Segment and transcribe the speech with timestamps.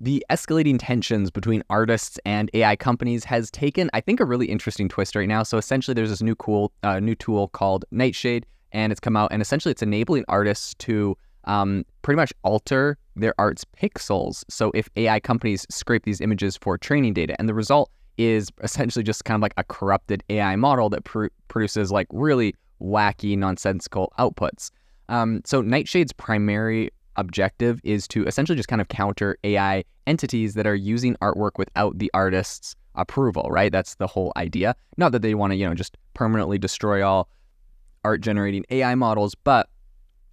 [0.00, 4.88] the escalating tensions between artists and AI companies has taken, I think, a really interesting
[4.88, 5.42] twist right now.
[5.42, 9.30] So essentially, there's this new cool, uh, new tool called Nightshade, and it's come out,
[9.30, 14.44] and essentially, it's enabling artists to um, pretty much alter their art's pixels.
[14.48, 19.02] So if AI companies scrape these images for training data, and the result is essentially
[19.02, 24.12] just kind of like a corrupted AI model that pr- produces like really wacky, nonsensical
[24.18, 24.70] outputs.
[25.08, 26.90] Um, so Nightshade's primary
[27.20, 31.98] objective is to essentially just kind of counter AI entities that are using artwork without
[31.98, 33.70] the artist's approval, right?
[33.70, 34.74] That's the whole idea.
[34.96, 37.28] Not that they want to, you know, just permanently destroy all
[38.04, 39.68] art generating AI models, but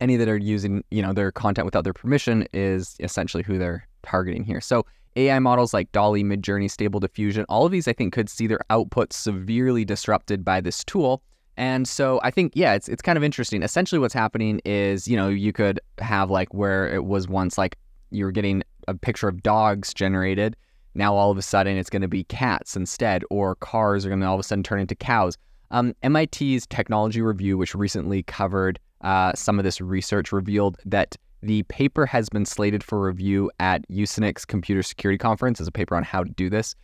[0.00, 3.86] any that are using, you know, their content without their permission is essentially who they're
[4.02, 4.60] targeting here.
[4.60, 8.46] So AI models like DALL-E, Midjourney, Stable Diffusion, all of these I think could see
[8.46, 11.22] their output severely disrupted by this tool.
[11.60, 13.62] And so I think, yeah, it's it's kind of interesting.
[13.62, 17.76] Essentially, what's happening is, you know, you could have like where it was once like
[18.10, 20.56] you were getting a picture of dogs generated.
[20.94, 24.22] Now all of a sudden it's going to be cats instead, or cars are going
[24.22, 25.36] to all of a sudden turn into cows.
[25.70, 31.62] Um, MIT's technology review, which recently covered uh, some of this research, revealed that the
[31.64, 36.04] paper has been slated for review at USENIX Computer Security Conference as a paper on
[36.04, 36.74] how to do this.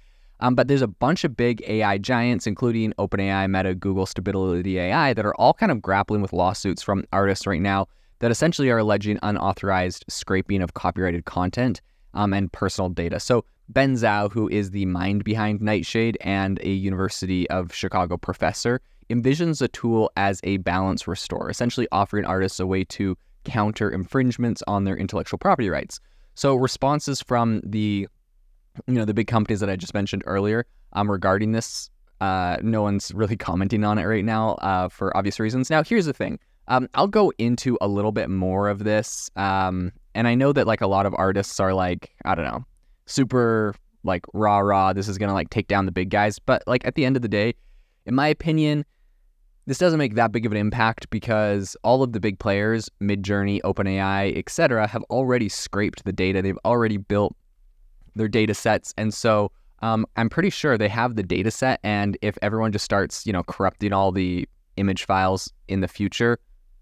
[0.40, 5.14] Um, but there's a bunch of big AI giants, including OpenAI, Meta, Google, Stability AI,
[5.14, 8.78] that are all kind of grappling with lawsuits from artists right now that essentially are
[8.78, 11.80] alleging unauthorized scraping of copyrighted content
[12.14, 13.20] um, and personal data.
[13.20, 18.80] So Ben Zhao, who is the mind behind Nightshade and a University of Chicago professor,
[19.10, 24.62] envisions the tool as a balance restore, essentially offering artists a way to counter infringements
[24.66, 26.00] on their intellectual property rights.
[26.34, 28.08] So responses from the
[28.86, 31.90] you know, the big companies that I just mentioned earlier um, regarding this.
[32.20, 35.68] Uh, no one's really commenting on it right now uh, for obvious reasons.
[35.68, 36.38] Now, here's the thing.
[36.68, 39.30] Um, I'll go into a little bit more of this.
[39.36, 42.64] Um, and I know that like a lot of artists are like, I don't know,
[43.04, 44.92] super like rah rah.
[44.92, 46.38] This is gonna like take down the big guys.
[46.38, 47.54] But like at the end of the day,
[48.06, 48.84] in my opinion,
[49.66, 53.60] this doesn't make that big of an impact because all of the big players, Midjourney,
[53.62, 56.40] OpenAI, etc., have already scraped the data.
[56.40, 57.36] They've already built
[58.16, 58.92] their data sets.
[58.96, 61.80] And so um, I'm pretty sure they have the data set.
[61.84, 66.38] And if everyone just starts, you know, corrupting all the image files in the future,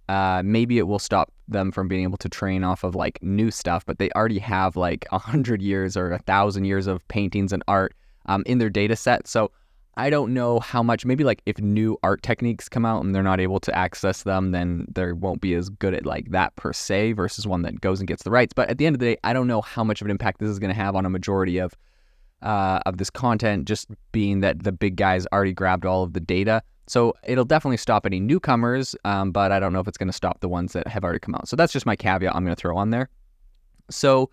[0.08, 3.50] uh, maybe it will stop them from being able to train off of like new
[3.50, 3.84] stuff.
[3.84, 7.62] But they already have like a hundred years or a thousand years of paintings and
[7.68, 7.94] art
[8.26, 9.26] um, in their data set.
[9.26, 9.50] So
[9.96, 13.22] I don't know how much, maybe like if new art techniques come out and they're
[13.22, 16.72] not able to access them, then they won't be as good at like that per
[16.72, 18.52] se versus one that goes and gets the rights.
[18.52, 20.40] But at the end of the day, I don't know how much of an impact
[20.40, 21.74] this is going to have on a majority of
[22.42, 26.20] uh, of this content, just being that the big guys already grabbed all of the
[26.20, 26.62] data.
[26.86, 30.12] So it'll definitely stop any newcomers, um, but I don't know if it's going to
[30.12, 31.48] stop the ones that have already come out.
[31.48, 33.08] So that's just my caveat I'm going to throw on there.
[33.90, 34.30] So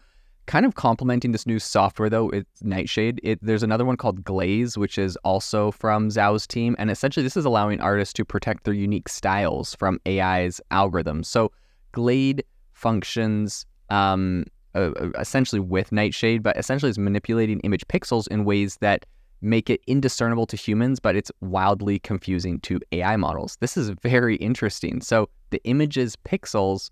[0.47, 4.77] kind of complementing this new software though it's nightshade it, there's another one called glaze
[4.77, 8.73] which is also from zhao's team and essentially this is allowing artists to protect their
[8.73, 11.25] unique styles from ai's algorithms.
[11.25, 11.51] So
[11.91, 12.39] glaze
[12.73, 19.05] functions um, uh, essentially with nightshade but essentially is manipulating image pixels in ways that
[19.41, 23.57] make it indiscernible to humans but it's wildly confusing to ai models.
[23.59, 25.01] This is very interesting.
[25.01, 26.89] So the image's pixels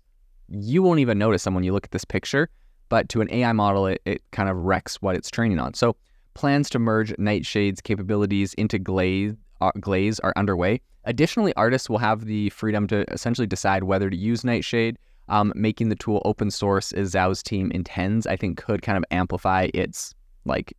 [0.48, 2.48] you won't even notice them when you look at this picture
[2.90, 5.72] but to an AI model, it, it kind of wrecks what it's training on.
[5.72, 5.96] So
[6.34, 10.82] plans to merge Nightshade's capabilities into Glaze, uh, Glaze are underway.
[11.04, 14.98] Additionally, artists will have the freedom to essentially decide whether to use Nightshade.
[15.28, 19.04] Um, making the tool open source as Zhao's team intends, I think could kind of
[19.12, 20.12] amplify its
[20.44, 20.76] like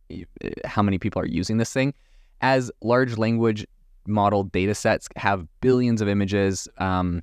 [0.66, 1.94] how many people are using this thing.
[2.42, 3.66] As large language
[4.06, 7.22] model data sets have billions of images, um,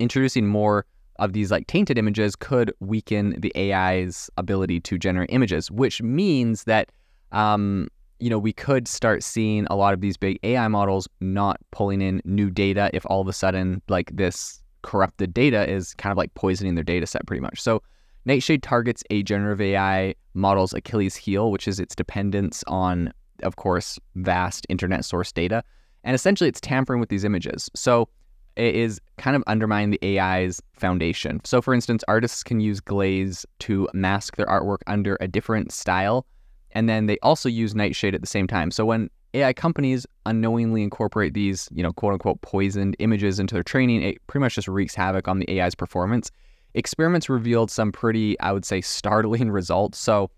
[0.00, 0.84] introducing more
[1.18, 6.64] of these like tainted images could weaken the AI's ability to generate images, which means
[6.64, 6.90] that
[7.32, 7.88] um,
[8.20, 12.00] you know we could start seeing a lot of these big AI models not pulling
[12.00, 16.16] in new data if all of a sudden like this corrupted data is kind of
[16.16, 17.60] like poisoning their data set pretty much.
[17.60, 17.82] So
[18.28, 23.10] Nightshade targets a generative AI model's Achilles heel, which is its dependence on,
[23.42, 25.64] of course, vast internet source data.
[26.04, 27.70] And essentially, it's tampering with these images.
[27.74, 28.08] So
[28.56, 31.40] is kind of undermine the AI's foundation.
[31.44, 36.26] So, for instance, artists can use glaze to mask their artwork under a different style,
[36.72, 38.70] and then they also use nightshade at the same time.
[38.70, 43.62] So, when AI companies unknowingly incorporate these, you know, quote unquote poisoned images into their
[43.62, 46.30] training, it pretty much just wreaks havoc on the AI's performance.
[46.74, 49.98] Experiments revealed some pretty, I would say, startling results.
[49.98, 50.30] So,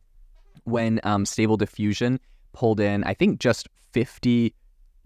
[0.65, 2.21] when um, Stable Diffusion
[2.53, 4.55] pulled in, I think just 50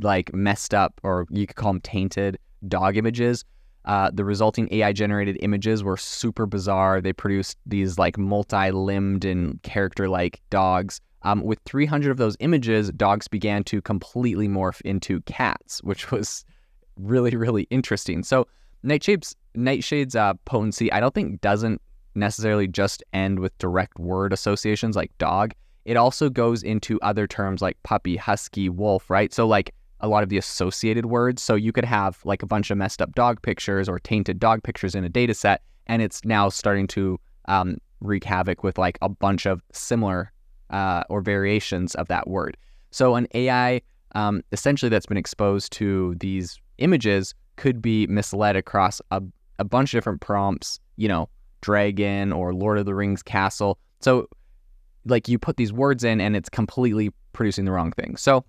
[0.01, 2.39] like messed up, or you could call them tainted
[2.69, 3.45] dog images.
[3.85, 7.01] Uh, the resulting AI generated images were super bizarre.
[7.01, 11.01] They produced these like multi limbed and character like dogs.
[11.23, 16.45] Um, with 300 of those images, dogs began to completely morph into cats, which was
[16.97, 18.23] really, really interesting.
[18.23, 18.47] So,
[18.85, 21.81] Nightshade's, Nightshade's uh, potency, I don't think doesn't
[22.15, 25.55] necessarily just end with direct word associations like dog.
[25.87, 29.33] It also goes into other terms like puppy, husky, wolf, right?
[29.33, 29.75] So, like
[30.05, 31.43] a lot of the associated words.
[31.43, 34.63] So, you could have like a bunch of messed up dog pictures or tainted dog
[34.63, 38.99] pictures in a data set, and it's now starting to um, wreak havoc with like
[39.03, 40.31] a bunch of similar
[40.71, 42.57] uh, or variations of that word.
[42.91, 43.81] So, an AI
[44.15, 49.23] um, essentially that's been exposed to these images could be misled across a,
[49.59, 51.29] a bunch of different prompts, you know,
[51.61, 53.79] dragon or Lord of the Rings castle.
[54.01, 54.29] So,
[55.07, 58.17] like you put these words in and it's completely producing the wrong thing.
[58.17, 58.45] So,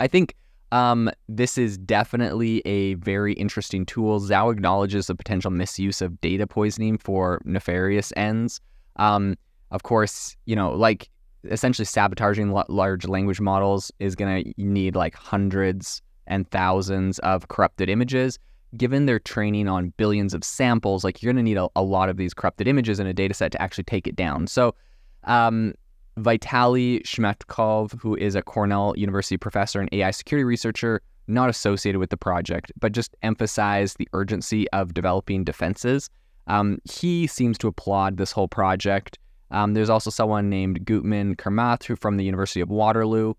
[0.00, 0.34] I think
[0.72, 4.20] um, this is definitely a very interesting tool.
[4.20, 8.60] Zhao acknowledges the potential misuse of data poisoning for nefarious ends.
[8.96, 9.36] Um,
[9.70, 11.10] of course, you know, like
[11.44, 17.88] essentially sabotaging large language models is going to need like hundreds and thousands of corrupted
[17.88, 18.38] images.
[18.76, 22.08] Given their training on billions of samples, like you're going to need a, a, lot
[22.08, 24.46] of these corrupted images in a data set to actually take it down.
[24.46, 24.76] So,
[25.24, 25.74] um,
[26.20, 32.10] Vitaly Shmatikov, who is a Cornell University professor and AI security researcher, not associated with
[32.10, 36.10] the project, but just emphasized the urgency of developing defenses.
[36.46, 39.18] Um, he seems to applaud this whole project
[39.50, 43.34] um, there's also someone named Gautam Kamath who from the University of Waterloo.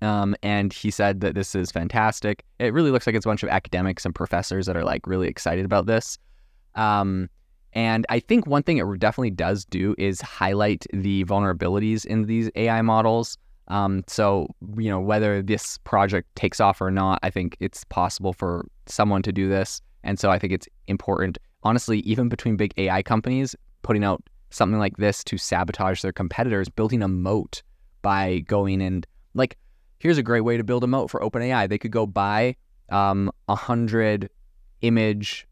[0.00, 2.44] Um, and he said that this is fantastic.
[2.58, 5.28] It really looks like it's a bunch of academics and professors that are like really
[5.28, 6.18] excited about this.
[6.74, 7.28] Um,
[7.74, 12.48] and I think one thing it definitely does do is highlight the vulnerabilities in these
[12.54, 13.36] AI models.
[13.68, 18.32] Um, so, you know, whether this project takes off or not, I think it's possible
[18.32, 19.80] for someone to do this.
[20.04, 24.78] And so I think it's important, honestly, even between big AI companies, putting out something
[24.78, 27.62] like this to sabotage their competitors, building a moat
[28.02, 29.04] by going and
[29.34, 29.58] like,
[29.98, 31.68] here's a great way to build a moat for OpenAI.
[31.68, 32.54] They could go buy
[32.90, 34.30] um, a um, hundred
[34.82, 35.48] image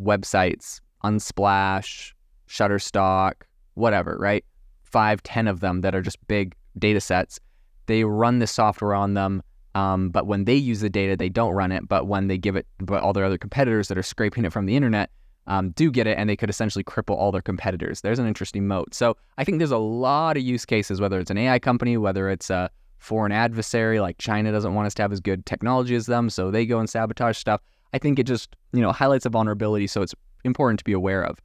[0.00, 2.12] websites, Unsplash,
[2.48, 3.34] Shutterstock,
[3.74, 4.44] whatever, right?
[4.82, 7.40] Five, ten of them that are just big data sets.
[7.86, 9.42] They run the software on them.
[9.74, 11.88] Um, but when they use the data, they don't run it.
[11.88, 14.66] But when they give it, but all their other competitors that are scraping it from
[14.66, 15.10] the internet,
[15.46, 18.00] um, do get it, and they could essentially cripple all their competitors.
[18.00, 18.94] There's an interesting moat.
[18.94, 22.28] So I think there's a lot of use cases, whether it's an AI company, whether
[22.28, 26.06] it's a foreign adversary, like China doesn't want us to have as good technology as
[26.06, 27.60] them, so they go and sabotage stuff.
[27.92, 30.14] I think it just you know highlights a vulnerability, so it's
[30.44, 31.38] important to be aware of.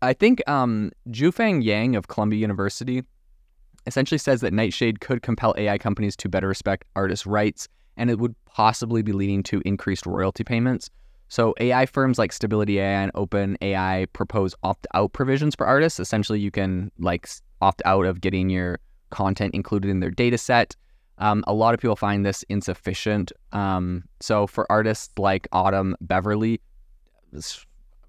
[0.00, 3.02] I think um, Yang of Columbia University
[3.86, 8.18] essentially says that Nightshade could compel AI companies to better respect artists' rights, and it
[8.18, 10.88] would possibly be leading to increased royalty payments.
[11.28, 16.00] So AI firms like Stability AI and OpenAI propose opt-out provisions for artists.
[16.00, 17.28] Essentially, you can like
[17.60, 18.78] opt out of getting your
[19.10, 20.76] content included in their data set.
[21.18, 23.32] Um, a lot of people find this insufficient.
[23.52, 26.60] Um, so for artists like Autumn Beverly,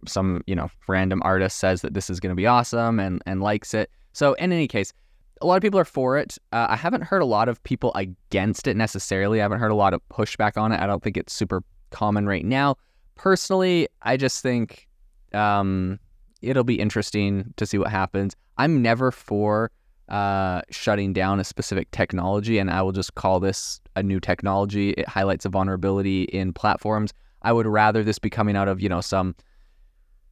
[0.07, 3.42] some you know random artist says that this is going to be awesome and and
[3.42, 3.90] likes it.
[4.13, 4.94] So in any case,
[5.42, 6.38] a lot of people are for it.
[6.51, 9.40] Uh, I haven't heard a lot of people against it necessarily.
[9.40, 10.80] I haven't heard a lot of pushback on it.
[10.80, 12.75] I don't think it's super common right now
[13.19, 14.88] personally, I just think
[15.34, 16.00] um,
[16.42, 18.34] it'll be interesting to see what happens.
[18.57, 19.72] I'm never for
[20.07, 24.91] uh, shutting down a specific technology, and I will just call this a new technology.
[24.91, 27.13] It highlights a vulnerability in platforms.
[27.41, 29.36] I would rather this be coming out of you know some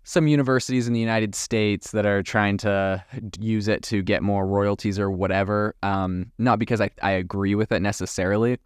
[0.07, 3.03] some universities in the United States that are trying to
[3.41, 5.75] use it to get more royalties or whatever.
[5.83, 8.57] Um, not because I, I agree with it necessarily,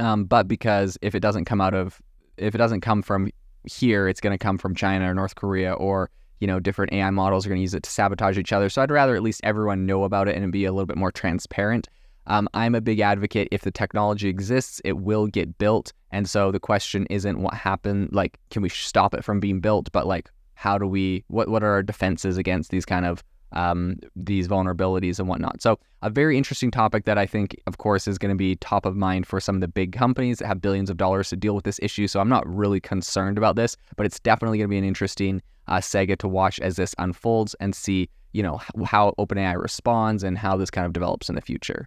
[0.00, 2.00] um, but because if it doesn't come out of
[2.38, 3.28] if it doesn't come from
[3.70, 6.08] here, it's going to come from China or North Korea or
[6.40, 8.70] you know different AI models are going to use it to sabotage each other.
[8.70, 11.12] So I'd rather at least everyone know about it and be a little bit more
[11.12, 11.88] transparent.
[12.26, 13.48] Um, I'm a big advocate.
[13.52, 15.92] If the technology exists, it will get built.
[16.10, 19.92] And so the question isn't what happened, like, can we stop it from being built,
[19.92, 20.30] but like,
[20.64, 25.18] how do we, what, what are our defenses against these kind of um, these vulnerabilities
[25.18, 25.62] and whatnot.
[25.62, 28.84] So, a very interesting topic that I think, of course, is going to be top
[28.84, 31.54] of mind for some of the big companies that have billions of dollars to deal
[31.54, 32.08] with this issue.
[32.08, 35.40] So, I'm not really concerned about this, but it's definitely going to be an interesting
[35.68, 40.36] uh, saga to watch as this unfolds and see, you know, how OpenAI responds and
[40.36, 41.86] how this kind of develops in the future.